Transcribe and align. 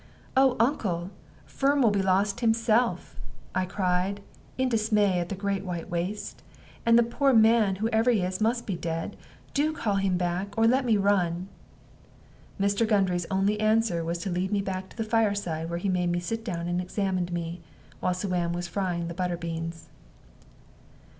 "Oh, 0.35 0.55
uncle, 0.59 1.11
Firm 1.45 1.83
will 1.83 1.91
be 1.91 2.01
lost 2.01 2.39
himself!" 2.39 3.19
I 3.53 3.67
cried, 3.67 4.19
in 4.57 4.67
dismay 4.67 5.19
at 5.19 5.29
the 5.29 5.35
great 5.35 5.63
white 5.63 5.91
waste. 5.91 6.41
"And 6.87 6.97
the 6.97 7.03
poor 7.03 7.33
man, 7.33 7.75
whoever 7.75 8.09
he 8.09 8.21
is, 8.21 8.41
must 8.41 8.65
be 8.65 8.75
dead. 8.75 9.15
Do 9.53 9.71
call 9.73 9.97
him 9.97 10.17
back, 10.17 10.57
or 10.57 10.65
let 10.65 10.85
me 10.85 10.97
run." 10.97 11.49
Mr. 12.59 12.87
Gundry's 12.87 13.27
only 13.29 13.59
answer 13.59 14.03
was 14.03 14.17
to 14.23 14.31
lead 14.31 14.51
me 14.51 14.63
back 14.63 14.89
to 14.89 14.97
the 14.97 15.03
fireside, 15.03 15.69
where 15.69 15.77
he 15.77 15.87
made 15.87 16.09
me 16.09 16.19
sit 16.19 16.43
down, 16.43 16.67
and 16.67 16.81
examined 16.81 17.31
me, 17.31 17.61
while 17.99 18.15
Suan 18.15 18.53
was 18.53 18.67
frying 18.67 19.07
the 19.07 19.13
butter 19.13 19.37
beans. 19.37 19.87